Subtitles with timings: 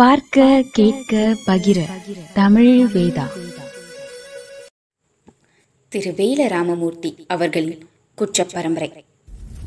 [0.00, 1.78] பார்க்க கேட்க பகிர.
[2.34, 3.22] தமிழ் வேதா.
[5.88, 8.92] திரு வேல ராமமூர்த்தி அவர்களின் குற்றப் பரம்பரை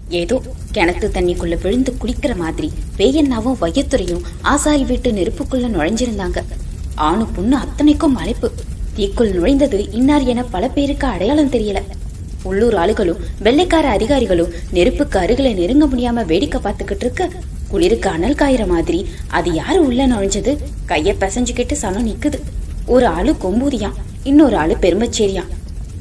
[0.09, 0.41] ஏதோ
[0.73, 6.43] கிணத்து தண்ணிக்குள்ள விழுந்து குளிக்கிற மாதிரி வேயண்ணாவும் வையத்துறையும் ஆசாரி வீட்டு நெருப்புக்குள்ள நுழைஞ்சிருந்தாங்க.
[6.95, 8.52] ஆணு பொண்ணு அத்தனைக்கும் அழைப்பு.
[8.93, 11.81] தீக்குள் நுழைந்தது இன்னார் என பல பேருக்கு அடையாளம் தெரியல.
[12.43, 17.29] உள்ளூர் ஆளுகளும் வெள்ளைக்கார அதிகாரிகளும் நெருப்புக்கு அருகில நெருங்க முடியாம வேடிக்கை பார்த்துக்கிட்டு இருக்க
[17.73, 19.00] குளிருக்கு அனல் காயிற மாதிரி.
[19.27, 20.52] அது யாரு உள்ள நுழைஞ்சது?
[20.88, 22.40] கைய பிசைஞ்சுக்கிட்டு சனம் நிக்குது.
[22.86, 25.52] ஒரு ஆளு கொம்பூதியாம் இன்னொரு ஆளு பெருமச்சேரியாம்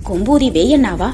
[0.09, 1.09] கொம்பூதி வேயண்ணாவா?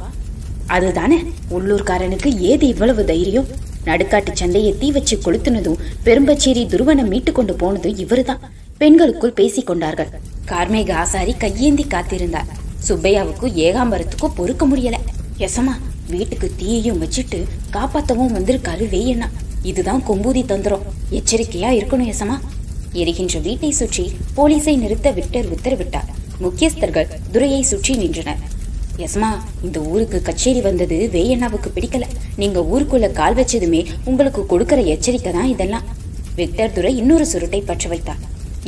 [0.66, 1.18] அதுதானே
[1.50, 3.46] உள்ளூர்காரனுக்கு ஏது இவ்வளவு தைரியம்?
[3.84, 8.42] நடுக்காட்டு சந்தையை தீ வச்சு கொளுத்துனதும் பெரும்பச்சேரி துருவனை மீட்டு கொண்டு போனதும் இவருதான்.
[8.78, 10.10] பெண்களுக்குள் பேசிக் கொண்டார்கள்
[10.48, 12.50] கார்மேக ஆசாரி கையேந்தி காத்திருந்தார்.
[12.88, 14.98] சுப்பையாவுக்கும் ஏகாம்பரத்துக்கும் பொறுக்க முடியல.
[15.38, 15.74] எசமா
[16.10, 17.40] வீட்டுக்கு தீயையும் வச்சுட்டு
[17.72, 19.28] காப்பாத்தவும் வந்திருக்காரு வேயண்ணா.
[19.70, 20.86] இதுதான் கொம்பூதி தந்திரம்
[21.18, 22.36] எச்சரிக்கையா இருக்கணும் எசமா.
[23.00, 24.04] எரிகின்ற வீட்டை சுற்றி
[24.36, 26.08] போலீஸை நிறுத்த விக்டர் உத்தரவிட்டார்.
[26.44, 28.42] முக்கியஸ்தர்கள் துரையை சுற்றி நின்றனர்.
[29.06, 29.28] எஸ்மா
[29.66, 32.04] இந்த ஊருக்கு கச்சேரி வந்தது வேயண்ணாவுக்கு பிடிக்கல.
[32.40, 35.86] நீங்க ஊருக்குள்ள கால் வச்சதுமே உங்களுக்கு கொடுக்கற எச்சரிக்கை தான் இதெல்லாம்.
[36.40, 38.22] விக்டர் துரை இன்னொரு சுருட்டை பற்ற வைத்தார்.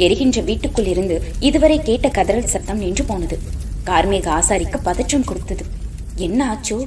[0.04, 1.16] எரிகின்ற வீட்டுக்குள் இருந்து
[1.48, 3.38] இதுவரை கேட்ட கதறல் சத்தம் நின்று போனது.
[3.88, 5.64] கார்மேக ஆசாரிக்கு பதற்றம் கொடுத்தது.
[6.26, 6.78] என்ன ஆச்சோ?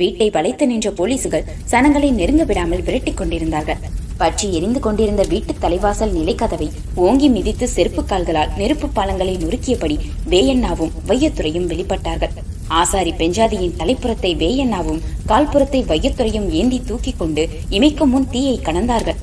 [0.00, 3.80] வீட்டை வளைத்து நின்ற போலீசுகள் சனங்களை நெருங்க விடாமல் விரட்டிக் கொண்டிருந்தார்கள்.
[4.20, 6.68] பற்றி எரிந்து கொண்டிருந்த வீட்டு தலைவாசல் நிலைக்கதவை
[7.04, 9.96] ஓங்கி மிதித்து செருப்பு கால்களால் நெருப்பு பாலங்களை நொறுக்கியபடி
[10.32, 12.34] வேயண்ணாவும் வையத்துறையும் வெளிப்பட்டார்கள்.
[12.80, 17.44] ஆசாரி பெஞ்சாதியின் தலைப்புறத்தை வேயண்ணாவும் கால்புறத்தை வையத்துறையும் ஏந்தி தூக்கி கொண்டு
[17.76, 19.22] இமைக்கும் முன் தீயை கடந்தார்கள்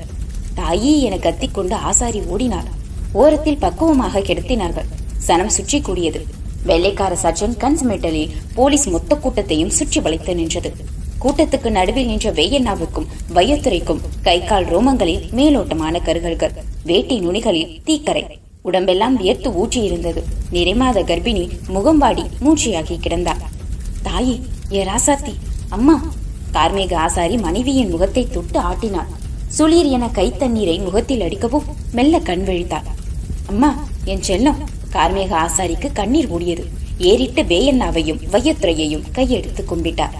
[0.58, 2.68] தாயி என கத்திக்கொண்டு ஆசாரி ஓடினார்.
[3.12, 4.90] ஓரத்தில் பக்குவமாக கெடுத்தினார்கள்.
[5.26, 6.20] சனம் சுற்றி கூடியது.
[6.64, 10.70] வெள்ளைக்கார சர்ஜன் கன்ஸ்மெட்டலில் போலீஸ் மொத்த கூட்டத்தையும் சுற்றி வளைத்து நின்றது.
[11.20, 18.24] கூட்டத்துக்கு நடுவில் நின்ற வெய்யண்ணாவுக்கும் வையத்துறைக்கும் கை கால் ரோமங்களில் மேலோட்டமான கருகல்கள் வேட்டி நுனிகளில் தீக்கரை.
[18.62, 20.20] உடம்பெல்லாம் வியர்த்து ஊற்றி இருந்தது.
[20.52, 23.42] நிறைமாத கர்ப்பிணி முகம்பாடி மூச்சியாகி கிடந்தார்
[24.02, 24.36] தாயே
[24.72, 25.34] ஏ ராசாத்தி
[25.70, 25.96] அம்மா!
[26.52, 29.10] கார்மேக ஆசாரி மனைவியின் முகத்தை தொட்டு ஆட்டினார்
[29.48, 32.88] சுளீர் என கை தண்ணீரை முகத்தில் அடிக்கவும் மெல்ல கண் விழித்தார்
[33.46, 33.70] அம்மா
[34.04, 34.60] என் செல்லம்
[34.94, 36.64] கார்மேக ஆசாரிக்கு கண்ணீர் ஓடியது
[36.98, 40.16] ஏறிட்டு வேயண்ணாவையும் வையத்துறையையும் கையெடுத்து கும்பிட்டார்.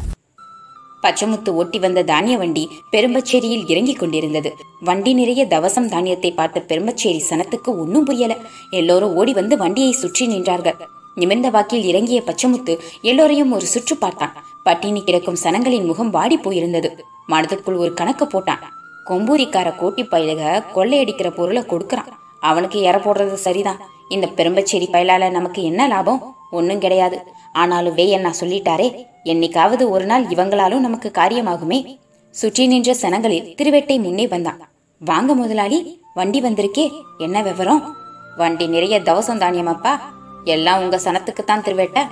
[1.02, 4.50] பச்சமுத்து ஓட்டி வந்த தானிய வண்டி பெரும்பச்சேரியில் இறங்கிக் கொண்டிருந்தது.
[4.80, 8.36] வண்டி நிறைய தவசம் தானியத்தை பார்த்த பெரும்பச்சேரி சனத்துக்கு ஒன்னும் புரியல.
[8.70, 10.78] எல்லோரும் ஓடி வந்து வண்டியை சுற்றி நின்றார்கள்.
[11.14, 14.34] நிமிர்ந்த வாக்கில் இறங்கிய பச்சமுத்து எல்லோரையும் ஒரு சுற்று பார்த்தான்.
[14.62, 16.90] பட்டினி கிடக்கும் சனங்களின் முகம் வாடி போயிருந்தது.
[17.28, 18.64] மனதுக்குள் ஒரு கணக்கு போட்டான்.
[19.06, 22.10] கொம்பூரிக்கார கோட்டி பயிலக கொள்ளையடிக்கிற பொருளை கொடுக்கறான்.
[22.40, 23.80] அவனுக்கு எற போடுறது சரிதான்.
[24.08, 26.34] இந்த பெரும்பச்சேரி பயலால நமக்கு என்ன லாபம்?
[26.50, 27.22] ஒன்னும் கிடையாது.
[27.52, 31.98] ஆனாலும் வேயண்ணா சொல்லிட்டாரே என்னைக்காவது ஒரு நாள் இவங்களாலும் நமக்கு காரியமாகுமே.
[32.30, 34.60] சுற்றி நின்ற சனங்களில் திருவேட்டை முன்னே வந்தான்.
[34.98, 37.96] வாங்க முதலாளி வண்டி வந்திருக்கே என்ன விவரம்?
[38.36, 39.98] வண்டி நிறைய தவசம் தானியமாப்பா.
[40.44, 42.06] எல்லாம் உங்க சனத்துக்குத்தான் திருவேட்ட.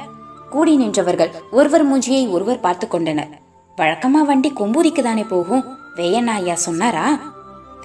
[0.51, 3.29] கூடி நின்றவர்கள் ஒருவர் மூஞ்சியை ஒருவர் பார்த்து கொண்டனர்.
[3.77, 5.65] வழக்கமா வண்டி கொம்பூரிக்கு தானே போகும்
[5.97, 7.35] வேயண்ணா ஐயா சொன்னாரா?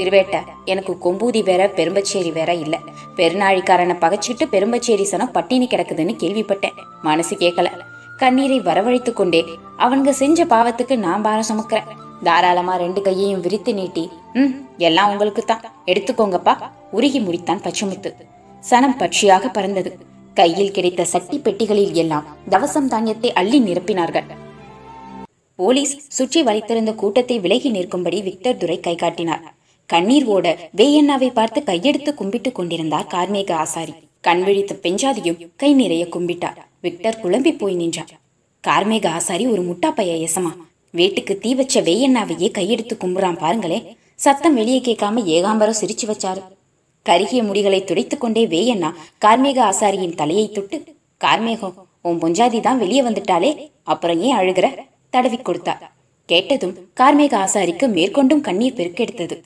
[0.02, 0.38] திருவேட்ட.
[0.74, 2.76] எனக்கு கொம்பூதி வேற பெரும்பச்சேரி வேற இல்ல.
[3.18, 6.78] பெருநாழிக்காரனை பகைச்சிட்டு பெரும்பச்சேரி சனம் பட்டினி கிடக்குதுன்னு கேள்விப்பட்டேன்.
[7.10, 7.70] மனசு கேட்கல
[8.22, 9.40] கண்ணீரை வரவழைத்து கொண்டே
[9.84, 11.88] அவனுங்க செஞ்ச பாவத்துக்கு நான் பாரம் சுமக்கிறேன்.
[12.28, 14.04] தாராளமா ரெண்டு கையையும் விரித்து நீட்டி
[14.42, 14.52] ம்
[14.88, 16.54] எல்லாம் உங்களுக்கு தான் எடுத்துக்கோங்கப்பா.
[16.98, 18.10] உருகி முடித்தான் பச்சுமுத்து.
[18.64, 19.92] சனம் பட்சியாக பறந்தது.
[20.40, 24.28] கையில் கிடைத்த சட்டி பெட்டிகளில் எல்லாம் தவசம் தானியத்தை அள்ளி நிரப்பினார்கள்.
[25.60, 29.44] போலீஸ் சுற்றி வளைத்திருந்த கூட்டத்தை விலகி நிற்கும்படி விக்டர் துரை கை காட்டினார்.
[29.94, 30.48] கண்ணீர் ஓட
[30.78, 33.94] வேயண்ணாவை பார்த்து கையெடுத்து கும்பிட்டுக் கொண்டிருந்தார் கார்மேக ஆசாரி.
[34.22, 36.60] கண் விழித்த பெஞ்சாதியும் கை நிறைய கும்பிட்டார்.
[36.82, 38.14] விக்டர் குழம்பி போய் நின்றார்.
[38.68, 40.52] கார்மேக ஆசாரி ஒரு முட்டாப்பைய எசமா.
[40.92, 43.80] வீட்டுக்கு தீ வச்ச வேயண்ணாவையே கையெடுத்து கும்புறான் பாருங்களே.
[44.16, 46.42] சத்தம் வெளியே கேட்காம ஏகாம்பரம் சிரிச்சு வச்சாரு.
[47.06, 48.90] கருகிய முடிகளை துடைத்து கொண்டே வேயண்ணா
[49.26, 50.84] கார்மேக ஆசாரியின் தலையை தொட்டு
[51.26, 53.52] கார்மேகம் உன் பொஞ்சாதி தான் வெளியே வந்துட்டாலே
[53.84, 54.68] அப்புறம் ஏன் அழுகிற?
[55.10, 55.82] தடவி கொடுத்தார்.
[56.26, 59.38] கேட்டதும் கார்மேக ஆசாரிக்கு மேற்கொண்டும் கண்ணீர் பெருக்கெடுத்தது.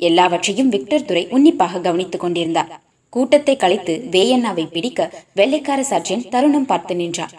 [0.00, 2.70] எல்லாவற்றையும் விக்டர் துரை உன்னிப்பாக கவனித்துக் கொண்டிருந்தார்.
[3.12, 7.34] கூட்டத்தை கலைத்து வேயண்ணாவை பிடிக்க வெள்ளைக்கார சர்ஜன் தருணம் பார்த்து நின்றார்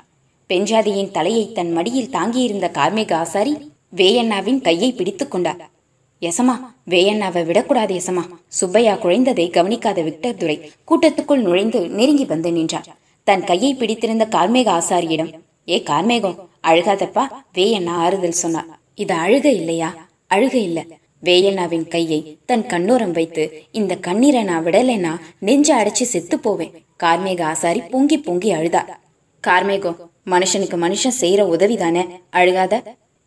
[0.49, 3.53] பெஞ்சாதியின் தலையை தன் மடியில் தாங்கியிருந்த கார்மேக ஆசாரி
[3.95, 5.61] வேயண்ணாவின் கையை பிடித்துக் கொண்டார்.
[6.21, 6.55] எசமா
[6.89, 8.23] வேயண்ணாவை விடக்கூடாது எசமா
[8.59, 10.57] சுப்பையா குழைந்ததை கவனிக்காத விக்டர் துரை
[10.89, 12.87] கூட்டத்துக்குள் நுழைந்து நெருங்கி வந்து நின்றார்
[13.27, 15.31] தன் கையை பிடித்திருந்த கார்மேக ஆசாரியிடம்
[15.69, 16.37] ஏ கார்மேகம்
[16.67, 17.23] அழுகாதப்பா
[17.53, 18.69] வேயண்ணா ஆறுதல் சொன்னார்.
[18.95, 19.89] இது அழுக இல்லையா?
[20.33, 20.83] அழுக இல்லை.
[21.23, 26.85] வேயண்ணாவின் கையை தன் கண்ணோரம் வைத்து இந்த கண்ணீரை நான் விடலைன்னா நெஞ்ச அடைச்சு செத்து போவேன்.
[27.03, 28.83] கார்மேக ஆசாரி பொங்கி பொங்கி அழுதா
[29.47, 32.07] கார்மேகம் மனுஷனுக்கு மனுஷன் செய்யற உதவிதானே?
[32.29, 32.81] அழுகாத.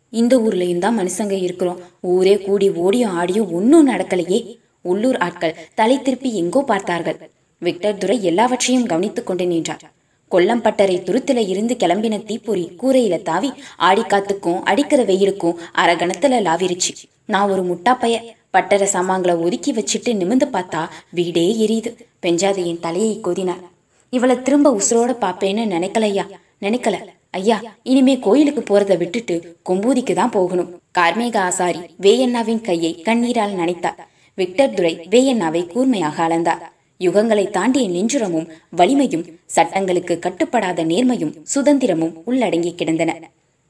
[0.09, 1.79] இந்த ஊர்லயும் தான் மனுஷங்க இருக்கிறோம்.
[2.01, 4.57] ஊரே கூடி ஓடியும் ஆடியும் ஒன்னும் நடக்கலையே.
[4.81, 7.31] உள்ளூர் ஆட்கள் தலை திருப்பி எங்கோ பார்த்தார்கள்.
[7.59, 9.90] விக்டர் துரை எல்லாவற்றையும் கவனித்துக் கொண்டு நின்றார்.
[10.31, 16.93] கொல்லம்பட்டறை துருத்துல இருந்து கிளம்பின தீப்பொறி கூரையில தாவி ஆடிக்காத்துக்கும் அடிக்கிற வெயிலுக்கும் அரகணத்துல லாவிருச்சு.
[17.25, 18.15] நான் ஒரு முட்டாப்பைய
[18.53, 21.91] பட்டற சாமான்களை ஒதுக்கி வச்சுட்டு நிமிந்து பார்த்தா வீடே எரியுது.
[22.25, 23.63] பெஞ்சாதையின் தலையை கொதினார்.
[24.09, 26.25] இவளை திரும்ப உசுரோட பாப்பேன்னு நினைக்கலையா?
[26.61, 26.95] நினைக்கல.
[27.29, 29.35] ஐயா இனிமே கோயிலுக்கு போறதை விட்டுட்டு
[29.69, 30.81] கொம்பூதிக்கு தான் போகணும்.
[30.97, 33.99] கார்மேக ஆசாரி வேயண்ணாவின் கையை கண்ணீரால் நனைத்தார்.
[34.35, 36.63] விக்டர் துரை வேயண்ணாவை கூர்மையாக அளந்தார்.
[37.05, 43.11] யுகங்களை தாண்டிய நெஞ்சுரமும் வலிமையும் சட்டங்களுக்கு கட்டுப்படாத நேர்மையும் சுதந்திரமும் உள்ளடங்கி கிடந்தன.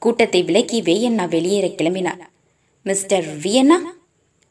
[0.02, 2.22] கூட்டத்தை விலக்கி வேயண்ணா வெளியேற கிளம்பினார்.
[2.86, 3.78] Mister Vienna?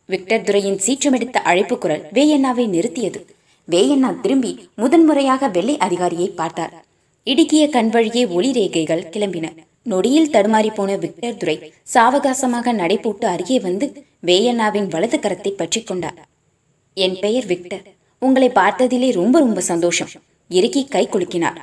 [0.08, 3.20] விக்டர் துரையின் சீற்றமெடுத்த அழைப்பு குரல் வேயண்ணாவை நிறுத்தியது.
[3.68, 6.74] வேயண்ணா திரும்பி முதன்முறையாக வெள்ளை அதிகாரியை பார்த்தார்.
[7.26, 9.46] இடுக்கிய கண் வழியே ஒளி ரேகைகள் கிளம்பின.
[9.82, 11.56] நொடியில் தடுமாறி போன விக்டர் துரை
[11.94, 13.86] சாவகாசமாக நடைபோட்டு அருகே வந்து
[14.26, 16.18] வேயண்ணாவின் வலது கரத்தை பற்றி கொண்டார்.
[16.96, 17.84] என் பெயர் விக்டர்.
[18.20, 20.10] உங்களை பார்த்ததிலே ரொம்ப ரொம்ப சந்தோஷம்.
[20.48, 21.58] இறுக்கி கை குலுக்கினார்.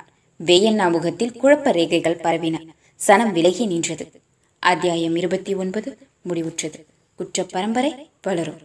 [0.46, 2.66] வேயண்ணா முகத்தில் குழப்ப ரேகைகள் பரவின.
[3.08, 4.12] சனம் விலகி நின்றது.
[4.60, 5.98] அத்தியாயம் இருபத்தி ஒன்பது
[6.30, 6.86] முடிவுற்றது.
[7.16, 8.60] குற்ற பரம்பரை வளரும்.